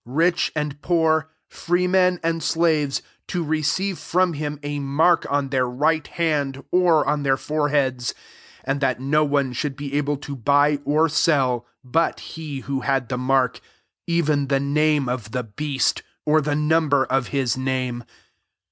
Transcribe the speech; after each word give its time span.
rich 0.03 0.51
and 0.55 0.81
poor, 0.81 1.29
free 1.47 1.85
men 1.85 2.19
and 2.23 2.41
slaves, 2.41 3.03
to 3.27 3.43
receive 3.43 3.99
from 3.99 4.33
him 4.33 4.59
a 4.63 4.79
mark 4.79 5.27
on 5.29 5.49
their 5.49 5.69
right 5.69 6.07
hand, 6.07 6.63
or 6.71 7.07
on 7.07 7.21
their 7.21 7.37
foreheads: 7.37 8.07
17 8.65 8.75
\and[\ 8.75 8.81
that 8.81 8.99
no 8.99 9.23
one 9.23 9.53
should 9.53 9.75
be 9.75 9.93
able 9.95 10.17
to 10.17 10.35
buy 10.35 10.79
or 10.85 11.07
sell, 11.07 11.67
but 11.83 12.19
he 12.33 12.61
who 12.61 12.79
had 12.79 13.09
the 13.09 13.17
mark; 13.19 13.61
tven 14.09 14.47
the 14.49 14.59
name 14.59 15.07
of 15.07 15.33
the 15.33 15.43
beast, 15.43 16.01
or 16.25 16.41
the 16.41 16.55
number 16.55 17.05
of 17.05 17.27
his 17.27 17.55
name. 17.55 18.03